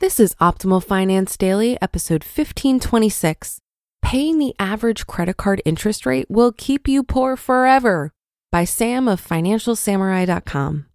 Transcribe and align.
This 0.00 0.18
is 0.18 0.34
Optimal 0.36 0.82
Finance 0.82 1.36
Daily, 1.36 1.76
episode 1.82 2.24
1526. 2.24 3.60
Paying 4.00 4.38
the 4.38 4.54
average 4.58 5.06
credit 5.06 5.36
card 5.36 5.60
interest 5.66 6.06
rate 6.06 6.24
will 6.30 6.52
keep 6.52 6.88
you 6.88 7.02
poor 7.02 7.36
forever 7.36 8.10
by 8.50 8.64
Sam 8.64 9.08
of 9.08 9.20
FinancialSamurai.com. 9.20 10.86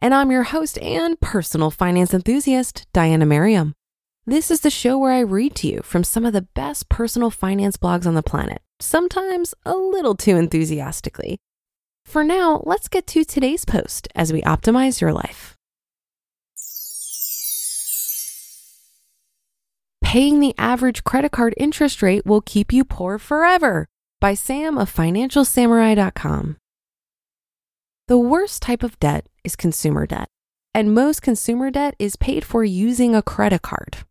And 0.00 0.14
I'm 0.14 0.30
your 0.30 0.44
host 0.44 0.78
and 0.78 1.20
personal 1.20 1.72
finance 1.72 2.14
enthusiast, 2.14 2.86
Diana 2.92 3.26
Merriam. 3.26 3.74
This 4.26 4.48
is 4.48 4.60
the 4.60 4.70
show 4.70 4.96
where 4.96 5.12
I 5.12 5.22
read 5.22 5.56
to 5.56 5.66
you 5.66 5.80
from 5.82 6.04
some 6.04 6.24
of 6.24 6.32
the 6.32 6.46
best 6.54 6.88
personal 6.88 7.30
finance 7.30 7.76
blogs 7.76 8.06
on 8.06 8.14
the 8.14 8.22
planet, 8.22 8.62
sometimes 8.78 9.54
a 9.66 9.74
little 9.74 10.14
too 10.14 10.36
enthusiastically. 10.36 11.40
For 12.06 12.22
now, 12.22 12.62
let's 12.64 12.86
get 12.86 13.08
to 13.08 13.24
today's 13.24 13.64
post 13.64 14.06
as 14.14 14.32
we 14.32 14.40
optimize 14.42 15.00
your 15.00 15.12
life. 15.12 15.58
Paying 20.12 20.40
the 20.40 20.54
average 20.58 21.04
credit 21.04 21.32
card 21.32 21.54
interest 21.56 22.02
rate 22.02 22.26
will 22.26 22.42
keep 22.42 22.70
you 22.70 22.84
poor 22.84 23.18
forever 23.18 23.86
by 24.20 24.34
Sam 24.34 24.76
of 24.76 24.94
FinancialSamurai.com. 24.94 26.58
The 28.08 28.18
worst 28.18 28.60
type 28.60 28.82
of 28.82 29.00
debt 29.00 29.26
is 29.42 29.56
consumer 29.56 30.04
debt, 30.06 30.28
and 30.74 30.94
most 30.94 31.22
consumer 31.22 31.70
debt 31.70 31.94
is 31.98 32.16
paid 32.16 32.44
for 32.44 32.62
using 32.62 33.14
a 33.14 33.22
credit 33.22 33.62
card. 33.62 34.04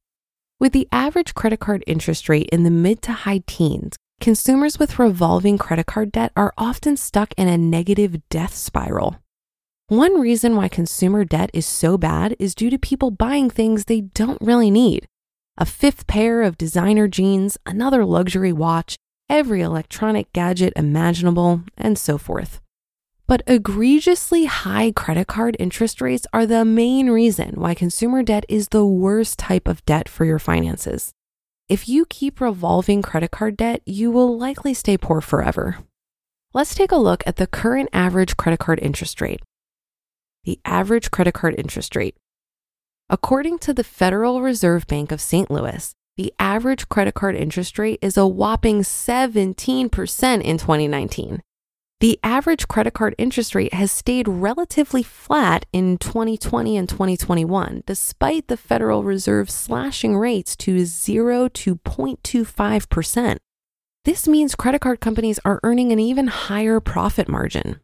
With 0.60 0.74
the 0.74 0.88
average 0.92 1.36
credit 1.36 1.60
card 1.60 1.84
interest 1.86 2.28
rate 2.28 2.50
in 2.52 2.64
the 2.64 2.72
mid 2.72 3.04
to 3.04 3.12
high 3.12 3.44
teens, 3.46 3.96
consumers 4.20 4.80
with 4.80 4.98
revolving 4.98 5.60
credit 5.60 5.86
card 5.86 6.12
debt 6.12 6.32
are 6.36 6.52
often 6.58 6.98
stuck 6.98 7.32
in 7.38 7.48
a 7.48 7.60
negative 7.60 8.28
death 8.30 8.56
spiral. 8.56 9.18
One 9.88 10.20
reason 10.20 10.56
why 10.56 10.68
consumer 10.68 11.26
debt 11.26 11.52
is 11.54 11.68
so 11.68 11.96
bad 11.96 12.36
is 12.40 12.56
due 12.56 12.72
to 12.72 12.80
people 12.80 13.12
buying 13.12 13.52
things 13.52 13.86
they 13.86 14.02
don't 14.02 14.42
really 14.42 14.72
need 14.72 15.08
a 15.58 15.66
fifth 15.66 16.08
pair 16.08 16.42
of 16.42 16.58
designer 16.58 17.08
jeans, 17.08 17.58
another 17.66 18.06
luxury 18.06 18.54
watch, 18.54 18.96
every 19.30 19.62
electronic 19.62 20.32
gadget 20.34 20.74
imaginable, 20.76 21.62
and 21.78 21.98
so 21.98 22.18
forth. 22.18 22.62
But 23.28 23.44
egregiously 23.48 24.46
high 24.46 24.92
credit 24.92 25.28
card 25.28 25.56
interest 25.60 26.02
rates 26.02 26.28
are 26.34 26.46
the 26.46 26.66
main 26.66 27.10
reason 27.10 27.54
why 27.56 27.74
consumer 27.74 28.24
debt 28.24 28.46
is 28.50 28.68
the 28.68 28.86
worst 28.86 29.40
type 29.40 29.68
of 29.68 29.86
debt 29.86 30.10
for 30.10 30.26
your 30.26 30.40
finances. 30.40 31.14
If 31.70 31.88
you 31.88 32.06
keep 32.06 32.42
revolving 32.42 33.02
credit 33.02 33.32
card 33.32 33.56
debt, 33.56 33.82
you 33.86 34.12
will 34.12 34.38
likely 34.38 34.74
stay 34.74 34.98
poor 34.98 35.22
forever. 35.22 35.78
Let's 36.54 36.76
take 36.76 36.92
a 36.92 36.98
look 36.98 37.24
at 37.26 37.38
the 37.38 37.48
current 37.48 37.90
average 37.94 38.36
credit 38.36 38.60
card 38.60 38.80
interest 38.82 39.22
rate. 39.22 39.42
The 40.44 40.60
average 40.66 41.12
credit 41.12 41.34
card 41.34 41.56
interest 41.58 41.96
rate 41.96 42.18
According 43.14 43.60
to 43.60 43.74
the 43.74 43.84
Federal 43.84 44.42
Reserve 44.42 44.88
Bank 44.88 45.12
of 45.12 45.20
St. 45.20 45.52
Louis, 45.52 45.94
the 46.16 46.34
average 46.40 46.88
credit 46.88 47.14
card 47.14 47.36
interest 47.36 47.78
rate 47.78 48.00
is 48.02 48.16
a 48.16 48.26
whopping 48.26 48.84
17% 48.84 50.42
in 50.42 50.58
2019. 50.58 51.42
The 52.00 52.20
average 52.24 52.70
credit 52.70 52.94
card 52.94 53.14
interest 53.18 53.54
rate 53.54 53.74
has 53.74 53.92
stayed 53.92 54.30
relatively 54.30 55.04
flat 55.04 55.66
in 55.74 55.98
2020 55.98 56.78
and 56.78 56.88
2021, 56.88 57.84
despite 57.86 58.48
the 58.48 58.56
Federal 58.56 59.04
Reserve 59.04 59.50
slashing 59.50 60.16
rates 60.16 60.56
to 60.56 60.86
0 60.86 61.50
to 61.50 61.76
0.25%. 61.76 63.38
This 64.06 64.26
means 64.26 64.56
credit 64.56 64.80
card 64.80 65.02
companies 65.02 65.38
are 65.44 65.60
earning 65.64 65.92
an 65.92 66.00
even 66.00 66.28
higher 66.28 66.80
profit 66.80 67.28
margin. 67.28 67.82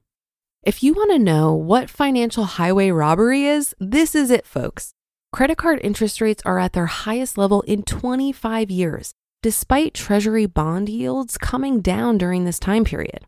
If 0.64 0.82
you 0.82 0.94
want 0.94 1.12
to 1.12 1.20
know 1.20 1.54
what 1.54 1.90
financial 1.90 2.46
highway 2.46 2.92
robbery 2.92 3.44
is, 3.44 3.76
this 3.78 4.16
is 4.16 4.32
it, 4.32 4.46
folks. 4.46 4.94
Credit 5.34 5.58
card 5.58 5.80
interest 5.84 6.22
rates 6.22 6.42
are 6.46 6.58
at 6.58 6.72
their 6.74 6.86
highest 6.86 7.38
level 7.38 7.62
in 7.64 7.84
25 7.84 8.72
years, 8.72 9.12
despite 9.44 9.94
Treasury 9.94 10.46
bond 10.46 10.88
yields 10.88 11.38
coming 11.38 11.82
down 11.82 12.18
during 12.18 12.46
this 12.46 12.60
time 12.60 12.86
period. 12.86 13.26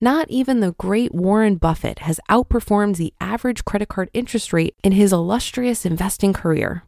Not 0.00 0.30
even 0.30 0.60
the 0.60 0.72
great 0.72 1.14
Warren 1.14 1.56
Buffett 1.56 2.00
has 2.00 2.20
outperformed 2.30 2.96
the 2.96 3.12
average 3.20 3.64
credit 3.64 3.88
card 3.88 4.08
interest 4.14 4.52
rate 4.52 4.76
in 4.84 4.92
his 4.92 5.12
illustrious 5.12 5.84
investing 5.84 6.32
career. 6.32 6.84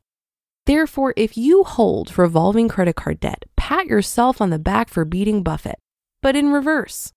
Therefore, 0.66 1.14
if 1.16 1.36
you 1.36 1.64
hold 1.64 2.16
revolving 2.16 2.68
credit 2.68 2.94
card 2.94 3.18
debt, 3.18 3.44
pat 3.56 3.86
yourself 3.86 4.40
on 4.40 4.50
the 4.50 4.58
back 4.58 4.88
for 4.88 5.04
beating 5.04 5.42
Buffett, 5.42 5.80
but 6.22 6.36
in 6.36 6.52
reverse. 6.52 7.12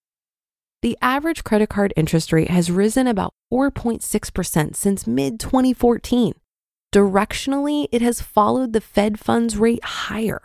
The 0.80 0.98
average 1.00 1.44
credit 1.44 1.68
card 1.68 1.92
interest 1.94 2.32
rate 2.32 2.50
has 2.50 2.70
risen 2.70 3.06
about 3.06 3.32
4.6% 3.52 4.74
since 4.74 5.06
mid 5.06 5.38
2014 5.38 6.34
Directionally, 6.92 7.88
it 7.90 8.02
has 8.02 8.20
followed 8.20 8.74
the 8.74 8.80
Fed 8.80 9.18
funds 9.18 9.56
rate 9.56 9.82
higher. 9.82 10.42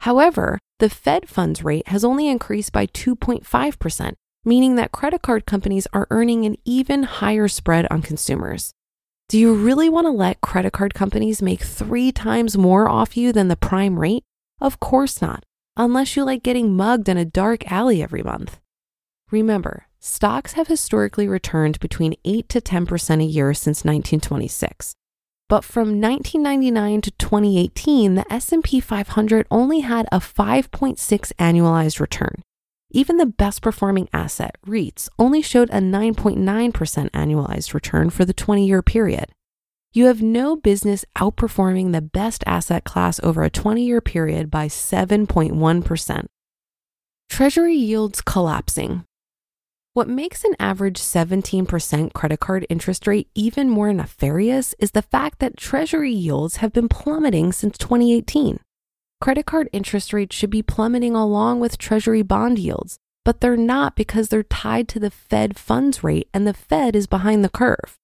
However, 0.00 0.58
the 0.78 0.90
Fed 0.90 1.26
funds 1.26 1.64
rate 1.64 1.88
has 1.88 2.04
only 2.04 2.28
increased 2.28 2.70
by 2.70 2.86
2.5%, 2.86 4.12
meaning 4.44 4.76
that 4.76 4.92
credit 4.92 5.22
card 5.22 5.46
companies 5.46 5.86
are 5.94 6.06
earning 6.10 6.44
an 6.44 6.56
even 6.66 7.04
higher 7.04 7.48
spread 7.48 7.86
on 7.90 8.02
consumers. 8.02 8.72
Do 9.30 9.38
you 9.38 9.54
really 9.54 9.88
want 9.88 10.04
to 10.04 10.10
let 10.10 10.42
credit 10.42 10.74
card 10.74 10.92
companies 10.92 11.40
make 11.40 11.62
three 11.62 12.12
times 12.12 12.58
more 12.58 12.88
off 12.90 13.16
you 13.16 13.32
than 13.32 13.48
the 13.48 13.56
prime 13.56 13.98
rate? 13.98 14.22
Of 14.60 14.78
course 14.78 15.22
not, 15.22 15.44
unless 15.78 16.14
you 16.14 16.24
like 16.24 16.42
getting 16.42 16.76
mugged 16.76 17.08
in 17.08 17.16
a 17.16 17.24
dark 17.24 17.72
alley 17.72 18.02
every 18.02 18.22
month. 18.22 18.60
Remember, 19.30 19.86
stocks 19.98 20.52
have 20.52 20.68
historically 20.68 21.26
returned 21.26 21.80
between 21.80 22.14
8 22.26 22.50
to 22.50 22.60
10% 22.60 23.22
a 23.22 23.24
year 23.24 23.54
since 23.54 23.78
1926. 23.78 24.94
But 25.48 25.64
from 25.64 26.00
1999 26.00 27.00
to 27.02 27.10
2018, 27.12 28.16
the 28.16 28.32
S&P 28.32 28.80
500 28.80 29.46
only 29.48 29.80
had 29.80 30.08
a 30.10 30.18
5.6 30.18 30.98
annualized 31.38 32.00
return. 32.00 32.42
Even 32.90 33.16
the 33.16 33.26
best 33.26 33.62
performing 33.62 34.08
asset, 34.12 34.56
REITs, 34.66 35.08
only 35.18 35.42
showed 35.42 35.70
a 35.70 35.78
9.9% 35.78 37.10
annualized 37.10 37.74
return 37.74 38.10
for 38.10 38.24
the 38.24 38.34
20-year 38.34 38.82
period. 38.82 39.26
You 39.92 40.06
have 40.06 40.20
no 40.20 40.56
business 40.56 41.04
outperforming 41.16 41.92
the 41.92 42.02
best 42.02 42.44
asset 42.44 42.84
class 42.84 43.20
over 43.22 43.42
a 43.42 43.50
20-year 43.50 44.00
period 44.00 44.50
by 44.50 44.66
7.1%. 44.66 46.26
Treasury 47.30 47.74
yields 47.74 48.20
collapsing, 48.20 49.04
what 49.96 50.08
makes 50.10 50.44
an 50.44 50.54
average 50.60 51.00
17% 51.00 52.12
credit 52.12 52.38
card 52.38 52.66
interest 52.68 53.06
rate 53.06 53.30
even 53.34 53.70
more 53.70 53.90
nefarious 53.94 54.74
is 54.78 54.90
the 54.90 55.00
fact 55.00 55.38
that 55.38 55.56
Treasury 55.56 56.12
yields 56.12 56.56
have 56.56 56.70
been 56.70 56.86
plummeting 56.86 57.50
since 57.50 57.78
2018. 57.78 58.60
Credit 59.22 59.46
card 59.46 59.70
interest 59.72 60.12
rates 60.12 60.36
should 60.36 60.50
be 60.50 60.62
plummeting 60.62 61.14
along 61.14 61.60
with 61.60 61.78
Treasury 61.78 62.20
bond 62.20 62.58
yields, 62.58 62.98
but 63.24 63.40
they're 63.40 63.56
not 63.56 63.96
because 63.96 64.28
they're 64.28 64.42
tied 64.42 64.86
to 64.88 65.00
the 65.00 65.10
Fed 65.10 65.58
funds 65.58 66.04
rate 66.04 66.28
and 66.34 66.46
the 66.46 66.52
Fed 66.52 66.94
is 66.94 67.06
behind 67.06 67.42
the 67.42 67.48
curve. 67.48 67.96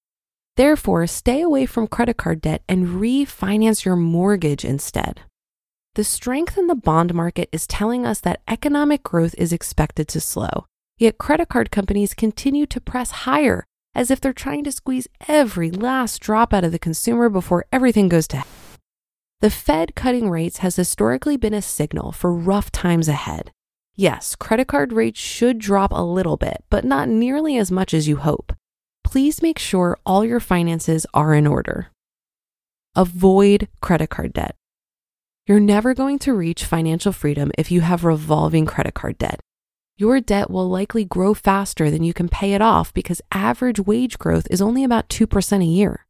Therefore, 0.57 1.05
stay 1.05 1.41
away 1.43 1.67
from 1.67 1.85
credit 1.85 2.17
card 2.17 2.41
debt 2.41 2.63
and 2.67 2.87
refinance 2.87 3.85
your 3.85 3.95
mortgage 3.95 4.65
instead. 4.65 5.21
The 5.93 6.03
strength 6.03 6.57
in 6.57 6.65
the 6.65 6.73
bond 6.73 7.13
market 7.13 7.49
is 7.51 7.67
telling 7.67 8.03
us 8.03 8.19
that 8.21 8.41
economic 8.47 9.03
growth 9.03 9.35
is 9.37 9.53
expected 9.53 10.07
to 10.07 10.19
slow. 10.19 10.65
Yet 10.97 11.17
credit 11.17 11.49
card 11.49 11.71
companies 11.71 12.13
continue 12.13 12.65
to 12.67 12.79
press 12.81 13.11
higher 13.11 13.65
as 13.95 14.09
if 14.09 14.19
they're 14.19 14.33
trying 14.33 14.63
to 14.63 14.71
squeeze 14.71 15.07
every 15.27 15.69
last 15.71 16.19
drop 16.19 16.53
out 16.53 16.63
of 16.63 16.71
the 16.71 16.79
consumer 16.79 17.29
before 17.29 17.65
everything 17.71 18.09
goes 18.09 18.27
to 18.29 18.37
hell. 18.37 18.47
The 19.41 19.49
Fed 19.49 19.93
cutting 19.93 20.29
rates 20.29 20.59
has 20.59 20.77
historically 20.77 21.35
been 21.35 21.53
a 21.53 21.61
signal 21.61 22.13
for 22.13 22.33
rough 22.33 22.71
times 22.71 23.09
ahead. 23.09 23.51
Yes, 23.95 24.35
credit 24.35 24.67
card 24.69 24.93
rates 24.93 25.19
should 25.19 25.59
drop 25.59 25.91
a 25.91 26.01
little 26.01 26.37
bit, 26.37 26.63
but 26.69 26.85
not 26.85 27.09
nearly 27.09 27.57
as 27.57 27.69
much 27.69 27.93
as 27.93 28.07
you 28.07 28.15
hope. 28.15 28.53
Please 29.03 29.41
make 29.41 29.59
sure 29.59 29.99
all 30.05 30.23
your 30.23 30.39
finances 30.39 31.05
are 31.13 31.33
in 31.33 31.45
order. 31.45 31.87
Avoid 32.95 33.67
credit 33.81 34.09
card 34.09 34.33
debt. 34.33 34.55
You're 35.45 35.59
never 35.59 35.93
going 35.93 36.19
to 36.19 36.33
reach 36.33 36.63
financial 36.63 37.11
freedom 37.11 37.51
if 37.57 37.69
you 37.69 37.81
have 37.81 38.05
revolving 38.05 38.65
credit 38.65 38.93
card 38.93 39.17
debt. 39.17 39.41
Your 39.95 40.19
debt 40.19 40.49
will 40.49 40.67
likely 40.67 41.05
grow 41.05 41.35
faster 41.35 41.91
than 41.91 42.03
you 42.03 42.15
can 42.15 42.27
pay 42.27 42.53
it 42.53 42.61
off 42.63 42.91
because 42.95 43.21
average 43.31 43.79
wage 43.79 44.17
growth 44.17 44.47
is 44.49 44.61
only 44.61 44.83
about 44.83 45.07
2% 45.07 45.61
a 45.61 45.65
year. 45.65 46.07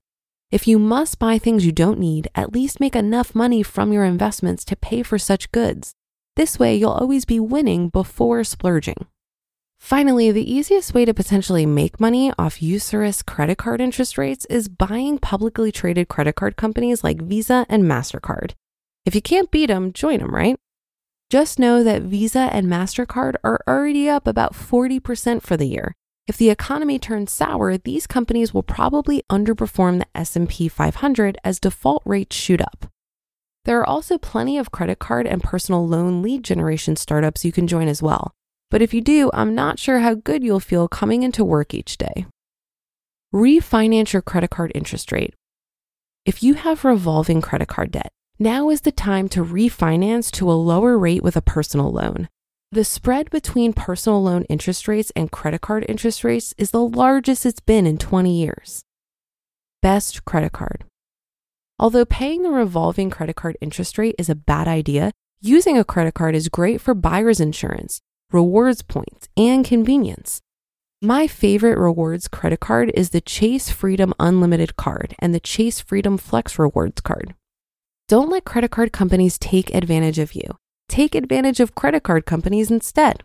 If 0.51 0.67
you 0.67 0.79
must 0.79 1.19
buy 1.19 1.37
things 1.37 1.65
you 1.65 1.73
don't 1.73 1.99
need, 1.99 2.29
at 2.33 2.53
least 2.53 2.79
make 2.79 2.95
enough 2.95 3.35
money 3.35 3.61
from 3.61 3.91
your 3.91 4.05
investments 4.05 4.63
to 4.65 4.77
pay 4.77 5.03
for 5.03 5.17
such 5.17 5.51
goods. 5.51 5.95
This 6.37 6.57
way, 6.57 6.75
you'll 6.75 6.91
always 6.91 7.25
be 7.25 7.41
winning 7.41 7.89
before 7.89 8.45
splurging. 8.45 9.07
Finally, 9.81 10.31
the 10.31 10.49
easiest 10.49 10.93
way 10.93 11.03
to 11.03 11.13
potentially 11.13 11.65
make 11.65 11.99
money 11.99 12.31
off 12.39 12.61
usurious 12.61 13.21
credit 13.21 13.57
card 13.57 13.81
interest 13.81 14.17
rates 14.17 14.45
is 14.45 14.69
buying 14.69 15.17
publicly 15.17 15.73
traded 15.73 16.07
credit 16.07 16.35
card 16.35 16.55
companies 16.55 17.03
like 17.03 17.21
Visa 17.21 17.65
and 17.67 17.83
MasterCard. 17.83 18.53
If 19.05 19.13
you 19.13 19.21
can't 19.21 19.51
beat 19.51 19.67
them, 19.67 19.91
join 19.91 20.19
them, 20.19 20.33
right? 20.33 20.55
Just 21.33 21.57
know 21.57 21.83
that 21.83 22.03
Visa 22.03 22.47
and 22.51 22.67
MasterCard 22.67 23.37
are 23.43 23.59
already 23.67 24.07
up 24.07 24.27
about 24.27 24.53
40% 24.53 25.41
for 25.41 25.57
the 25.57 25.65
year. 25.65 25.95
If 26.27 26.37
the 26.37 26.51
economy 26.51 26.99
turns 26.99 27.31
sour, 27.31 27.75
these 27.75 28.05
companies 28.05 28.53
will 28.53 28.61
probably 28.61 29.23
underperform 29.31 29.97
the 29.97 30.05
S&P 30.13 30.67
500 30.67 31.39
as 31.43 31.59
default 31.59 32.03
rates 32.05 32.35
shoot 32.35 32.61
up. 32.61 32.85
There 33.65 33.79
are 33.79 33.89
also 33.89 34.19
plenty 34.19 34.59
of 34.59 34.71
credit 34.71 34.99
card 34.99 35.25
and 35.25 35.41
personal 35.41 35.87
loan 35.87 36.21
lead 36.21 36.43
generation 36.43 36.95
startups 36.95 37.43
you 37.43 37.51
can 37.51 37.65
join 37.65 37.87
as 37.87 38.03
well. 38.03 38.35
But 38.69 38.83
if 38.83 38.93
you 38.93 39.01
do, 39.01 39.31
I'm 39.33 39.55
not 39.55 39.79
sure 39.79 40.01
how 40.01 40.13
good 40.13 40.43
you'll 40.43 40.59
feel 40.59 40.87
coming 40.87 41.23
into 41.23 41.43
work 41.43 41.73
each 41.73 41.97
day. 41.97 42.27
Refinance 43.33 44.13
your 44.13 44.21
credit 44.21 44.51
card 44.51 44.71
interest 44.75 45.11
rate. 45.11 45.33
If 46.25 46.43
you 46.43 46.53
have 46.53 46.85
revolving 46.85 47.41
credit 47.41 47.69
card 47.69 47.89
debt, 47.89 48.11
now 48.43 48.69
is 48.69 48.81
the 48.81 48.91
time 48.91 49.29
to 49.29 49.43
refinance 49.43 50.29
to 50.29 50.51
a 50.51 50.53
lower 50.53 50.97
rate 50.97 51.23
with 51.23 51.37
a 51.37 51.41
personal 51.41 51.91
loan. 51.91 52.27
The 52.73 52.83
spread 52.83 53.29
between 53.29 53.71
personal 53.71 54.21
loan 54.21 54.43
interest 54.49 54.85
rates 54.85 55.13
and 55.15 55.31
credit 55.31 55.61
card 55.61 55.85
interest 55.87 56.25
rates 56.25 56.53
is 56.57 56.71
the 56.71 56.85
largest 56.85 57.45
it's 57.45 57.61
been 57.61 57.87
in 57.87 57.97
20 57.97 58.37
years. 58.37 58.83
Best 59.81 60.25
credit 60.25 60.51
card. 60.51 60.83
Although 61.79 62.03
paying 62.03 62.43
the 62.43 62.49
revolving 62.49 63.09
credit 63.09 63.37
card 63.37 63.57
interest 63.61 63.97
rate 63.97 64.15
is 64.19 64.29
a 64.29 64.35
bad 64.35 64.67
idea, 64.67 65.13
using 65.39 65.77
a 65.77 65.85
credit 65.85 66.13
card 66.13 66.35
is 66.35 66.49
great 66.49 66.81
for 66.81 66.93
buyer's 66.93 67.39
insurance, 67.39 68.01
rewards 68.29 68.81
points, 68.81 69.29
and 69.37 69.63
convenience. 69.63 70.41
My 71.01 71.27
favorite 71.27 71.77
rewards 71.77 72.27
credit 72.27 72.59
card 72.59 72.91
is 72.93 73.11
the 73.11 73.21
Chase 73.21 73.69
Freedom 73.69 74.13
Unlimited 74.19 74.75
card 74.75 75.15
and 75.19 75.33
the 75.33 75.39
Chase 75.39 75.79
Freedom 75.79 76.17
Flex 76.17 76.59
Rewards 76.59 76.99
card. 76.99 77.35
Don't 78.13 78.29
let 78.29 78.45
credit 78.45 78.69
card 78.69 78.91
companies 78.91 79.39
take 79.39 79.73
advantage 79.73 80.19
of 80.19 80.35
you. 80.35 80.59
Take 80.87 81.15
advantage 81.15 81.59
of 81.59 81.73
credit 81.73 82.03
card 82.03 82.27
companies 82.27 82.69
instead. 82.69 83.23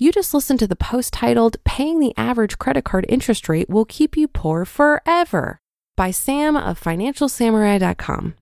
You 0.00 0.10
just 0.10 0.34
listened 0.34 0.58
to 0.58 0.66
the 0.66 0.74
post 0.74 1.12
titled 1.12 1.62
Paying 1.62 2.00
the 2.00 2.12
Average 2.16 2.58
Credit 2.58 2.82
Card 2.82 3.06
Interest 3.08 3.48
Rate 3.48 3.70
Will 3.70 3.84
Keep 3.84 4.16
You 4.16 4.26
Poor 4.26 4.64
Forever 4.64 5.60
by 5.96 6.10
Sam 6.10 6.56
of 6.56 6.80
FinancialSamurai.com. 6.80 8.34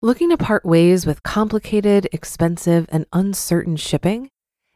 Looking 0.00 0.30
to 0.30 0.36
part 0.36 0.64
ways 0.64 1.04
with 1.04 1.24
complicated, 1.24 2.08
expensive, 2.12 2.86
and 2.92 3.04
uncertain 3.12 3.74
shipping? 3.74 4.30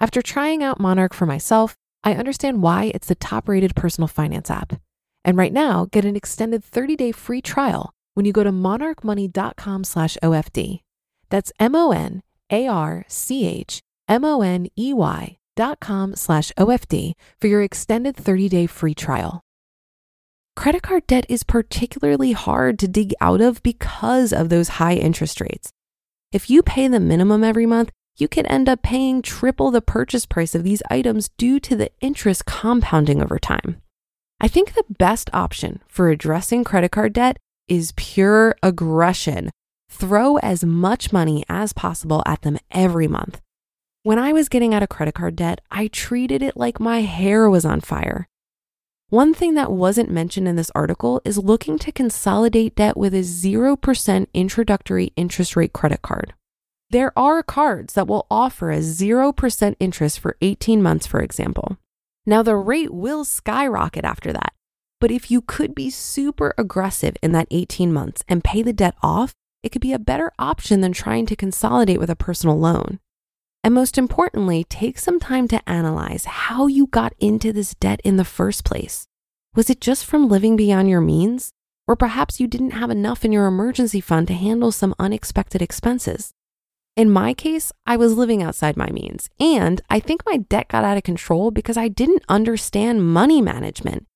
After 0.00 0.22
trying 0.22 0.62
out 0.62 0.80
Monarch 0.80 1.12
for 1.12 1.26
myself, 1.26 1.76
I 2.02 2.14
understand 2.14 2.62
why 2.62 2.90
it's 2.94 3.08
the 3.08 3.14
top-rated 3.14 3.76
personal 3.76 4.08
finance 4.08 4.50
app. 4.50 4.80
And 5.26 5.36
right 5.36 5.52
now, 5.52 5.86
get 5.92 6.06
an 6.06 6.16
extended 6.16 6.64
30-day 6.64 7.12
free 7.12 7.42
trial 7.42 7.92
when 8.14 8.24
you 8.24 8.32
go 8.32 8.42
to 8.42 8.50
monarchmoney.com 8.50 9.84
slash 9.84 10.16
OFD. 10.22 10.80
That's 11.28 11.52
M 11.60 11.74
O 11.74 11.92
N 11.92 12.22
A 12.50 12.66
R 12.66 13.04
C 13.08 13.46
H 13.46 13.80
M 14.08 14.24
O 14.24 14.40
N 14.40 14.68
E 14.76 14.94
Y 14.94 15.36
dot 15.54 15.78
com 15.80 16.16
slash 16.16 16.50
OFD 16.58 17.12
for 17.38 17.46
your 17.48 17.62
extended 17.62 18.16
30 18.16 18.48
day 18.48 18.66
free 18.66 18.94
trial. 18.94 19.42
Credit 20.56 20.82
card 20.82 21.06
debt 21.06 21.26
is 21.28 21.42
particularly 21.42 22.32
hard 22.32 22.78
to 22.78 22.88
dig 22.88 23.12
out 23.20 23.40
of 23.40 23.62
because 23.62 24.32
of 24.32 24.48
those 24.48 24.80
high 24.80 24.94
interest 24.94 25.40
rates. 25.40 25.70
If 26.32 26.48
you 26.48 26.62
pay 26.62 26.88
the 26.88 27.00
minimum 27.00 27.44
every 27.44 27.66
month, 27.66 27.90
you 28.20 28.28
could 28.28 28.46
end 28.48 28.68
up 28.68 28.82
paying 28.82 29.22
triple 29.22 29.70
the 29.70 29.80
purchase 29.80 30.26
price 30.26 30.54
of 30.54 30.64
these 30.64 30.82
items 30.90 31.30
due 31.36 31.58
to 31.60 31.76
the 31.76 31.90
interest 32.00 32.44
compounding 32.44 33.22
over 33.22 33.38
time. 33.38 33.80
I 34.40 34.48
think 34.48 34.74
the 34.74 34.84
best 34.88 35.30
option 35.32 35.80
for 35.88 36.08
addressing 36.08 36.64
credit 36.64 36.90
card 36.90 37.12
debt 37.12 37.38
is 37.68 37.92
pure 37.96 38.56
aggression. 38.62 39.50
Throw 39.88 40.36
as 40.38 40.64
much 40.64 41.12
money 41.12 41.44
as 41.48 41.72
possible 41.72 42.22
at 42.26 42.42
them 42.42 42.58
every 42.70 43.08
month. 43.08 43.40
When 44.02 44.18
I 44.18 44.32
was 44.32 44.48
getting 44.48 44.72
out 44.72 44.82
of 44.82 44.88
credit 44.88 45.14
card 45.14 45.36
debt, 45.36 45.60
I 45.70 45.88
treated 45.88 46.42
it 46.42 46.56
like 46.56 46.80
my 46.80 47.02
hair 47.02 47.50
was 47.50 47.64
on 47.64 47.80
fire. 47.80 48.26
One 49.10 49.34
thing 49.34 49.54
that 49.54 49.72
wasn't 49.72 50.10
mentioned 50.10 50.46
in 50.46 50.56
this 50.56 50.70
article 50.74 51.20
is 51.24 51.36
looking 51.36 51.78
to 51.80 51.92
consolidate 51.92 52.76
debt 52.76 52.96
with 52.96 53.12
a 53.12 53.18
0% 53.18 54.26
introductory 54.32 55.12
interest 55.16 55.56
rate 55.56 55.72
credit 55.72 56.00
card. 56.00 56.32
There 56.90 57.16
are 57.16 57.44
cards 57.44 57.94
that 57.94 58.08
will 58.08 58.26
offer 58.28 58.72
a 58.72 58.78
0% 58.78 59.76
interest 59.78 60.18
for 60.18 60.36
18 60.40 60.82
months, 60.82 61.06
for 61.06 61.20
example. 61.20 61.76
Now, 62.26 62.42
the 62.42 62.56
rate 62.56 62.92
will 62.92 63.24
skyrocket 63.24 64.04
after 64.04 64.32
that. 64.32 64.54
But 65.00 65.12
if 65.12 65.30
you 65.30 65.40
could 65.40 65.72
be 65.74 65.88
super 65.88 66.52
aggressive 66.58 67.16
in 67.22 67.30
that 67.32 67.46
18 67.52 67.92
months 67.92 68.24
and 68.28 68.42
pay 68.42 68.62
the 68.62 68.72
debt 68.72 68.96
off, 69.02 69.34
it 69.62 69.70
could 69.70 69.80
be 69.80 69.92
a 69.92 70.00
better 70.00 70.32
option 70.36 70.80
than 70.80 70.92
trying 70.92 71.26
to 71.26 71.36
consolidate 71.36 72.00
with 72.00 72.10
a 72.10 72.16
personal 72.16 72.58
loan. 72.58 72.98
And 73.62 73.72
most 73.72 73.96
importantly, 73.96 74.64
take 74.64 74.98
some 74.98 75.20
time 75.20 75.46
to 75.48 75.68
analyze 75.68 76.24
how 76.24 76.66
you 76.66 76.88
got 76.88 77.14
into 77.20 77.52
this 77.52 77.74
debt 77.74 78.00
in 78.02 78.16
the 78.16 78.24
first 78.24 78.64
place. 78.64 79.06
Was 79.54 79.70
it 79.70 79.80
just 79.80 80.04
from 80.04 80.28
living 80.28 80.56
beyond 80.56 80.88
your 80.88 81.00
means? 81.00 81.52
Or 81.86 81.94
perhaps 81.94 82.40
you 82.40 82.48
didn't 82.48 82.70
have 82.72 82.90
enough 82.90 83.24
in 83.24 83.32
your 83.32 83.46
emergency 83.46 84.00
fund 84.00 84.26
to 84.28 84.34
handle 84.34 84.72
some 84.72 84.94
unexpected 84.98 85.62
expenses. 85.62 86.32
In 86.96 87.10
my 87.10 87.34
case, 87.34 87.72
I 87.86 87.96
was 87.96 88.16
living 88.16 88.42
outside 88.42 88.76
my 88.76 88.90
means, 88.90 89.30
and 89.38 89.80
I 89.88 90.00
think 90.00 90.22
my 90.26 90.38
debt 90.38 90.68
got 90.68 90.84
out 90.84 90.96
of 90.96 91.02
control 91.02 91.50
because 91.50 91.76
I 91.76 91.88
didn't 91.88 92.24
understand 92.28 93.12
money 93.12 93.40
management. 93.40 94.06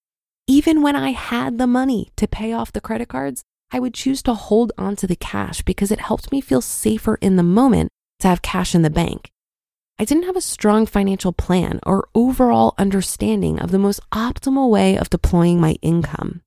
Even 0.47 0.83
when 0.83 0.97
I 0.97 1.11
had 1.11 1.57
the 1.57 1.67
money 1.67 2.13
to 2.17 2.29
pay 2.29 2.53
off 2.53 2.73
the 2.73 2.81
credit 2.81 3.09
cards, 3.09 3.43
I 3.73 3.81
would 3.81 3.95
choose 3.95 4.23
to 4.23 4.35
hold 4.35 4.73
onto 4.77 5.07
the 5.07 5.17
cash 5.17 5.63
because 5.63 5.91
it 5.91 6.01
helped 6.01 6.31
me 6.31 6.41
feel 6.41 6.61
safer 6.61 7.17
in 7.21 7.37
the 7.37 7.43
moment 7.43 7.91
to 8.21 8.29
have 8.29 8.43
cash 8.43 8.75
in 8.75 8.83
the 8.83 8.91
bank. 8.91 9.31
I 9.99 10.05
didn't 10.05 10.25
have 10.25 10.37
a 10.37 10.41
strong 10.41 10.87
financial 10.87 11.33
plan 11.33 11.79
or 11.85 12.09
overall 12.15 12.75
understanding 12.79 13.61
of 13.61 13.71
the 13.71 13.79
most 13.79 14.01
optimal 14.11 14.69
way 14.69 14.99
of 14.99 15.09
deploying 15.09 15.61
my 15.61 15.77
income. 15.83 16.43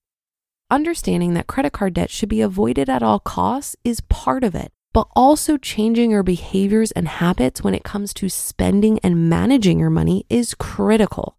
Understanding 0.70 1.34
that 1.34 1.48
credit 1.48 1.72
card 1.72 1.94
debt 1.94 2.10
should 2.10 2.30
be 2.30 2.42
avoided 2.42 2.90
at 2.90 3.02
all 3.02 3.20
costs 3.20 3.76
is 3.86 4.02
part 4.02 4.44
of 4.44 4.54
it, 4.54 4.72
but 4.94 5.08
also 5.16 5.58
changing 5.58 6.12
your 6.12 6.24
behaviors 6.24 6.92
and 6.92 7.08
habits 7.08 7.62
when 7.64 7.74
it 7.74 7.84
comes 7.84 8.14
to 8.16 8.30
spending 8.30 9.00
and 9.00 9.30
managing 9.30 9.80
your 9.80 9.90
money 9.90 10.26
is 10.30 10.56
critical. 10.56 11.38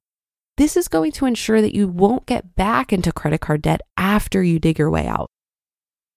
This 0.57 0.77
is 0.77 0.89
going 0.89 1.13
to 1.13 1.27
ensure 1.27 1.61
that 1.63 1.75
you 1.75 1.87
won't 1.87 2.27
get 2.27 2.57
back 2.57 2.93
into 2.93 3.13
credit 3.13 3.41
card 3.41 3.63
debt 3.63 3.81
after 3.97 4.43
you 4.43 4.59
dig 4.59 4.79
your 4.79 4.91
way 4.91 5.07
out. 5.07 5.29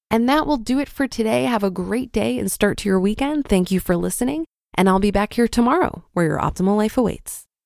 And 0.10 0.28
that 0.28 0.46
will 0.46 0.58
do 0.58 0.80
it 0.80 0.90
for 0.90 1.08
today. 1.08 1.46
Have 1.46 1.64
a 1.64 1.72
great 1.72 2.12
day 2.12 2.38
and 2.38 2.52
start 2.52 2.78
to 2.80 2.90
your 2.90 3.00
weekend. 3.00 3.48
Thank 3.48 3.72
you 3.72 3.80
for 3.80 3.96
listening. 3.96 4.46
And 4.76 4.90
I'll 4.90 5.00
be 5.00 5.12
back 5.12 5.34
here 5.34 5.48
tomorrow 5.48 6.04
where 6.14 6.26
your 6.26 6.40
optimal 6.40 6.76
life 6.76 6.98
awaits. 6.98 7.46